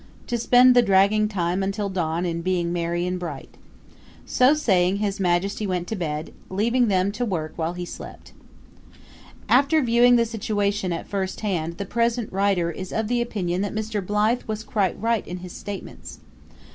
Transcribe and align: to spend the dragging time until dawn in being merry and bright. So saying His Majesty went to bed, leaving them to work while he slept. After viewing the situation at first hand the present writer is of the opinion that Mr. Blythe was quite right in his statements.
to 0.25 0.35
spend 0.35 0.73
the 0.75 0.81
dragging 0.81 1.27
time 1.27 1.61
until 1.61 1.87
dawn 1.87 2.25
in 2.25 2.41
being 2.41 2.73
merry 2.73 3.05
and 3.05 3.19
bright. 3.19 3.53
So 4.25 4.55
saying 4.55 4.95
His 4.95 5.19
Majesty 5.19 5.67
went 5.67 5.87
to 5.89 5.95
bed, 5.95 6.33
leaving 6.49 6.87
them 6.87 7.11
to 7.11 7.23
work 7.23 7.53
while 7.55 7.73
he 7.73 7.85
slept. 7.85 8.33
After 9.47 9.79
viewing 9.83 10.15
the 10.15 10.25
situation 10.25 10.91
at 10.91 11.05
first 11.07 11.41
hand 11.41 11.77
the 11.77 11.85
present 11.85 12.33
writer 12.33 12.71
is 12.71 12.91
of 12.91 13.09
the 13.09 13.21
opinion 13.21 13.61
that 13.61 13.75
Mr. 13.75 14.03
Blythe 14.03 14.41
was 14.47 14.63
quite 14.63 14.99
right 14.99 15.27
in 15.27 15.37
his 15.37 15.53
statements. 15.53 16.17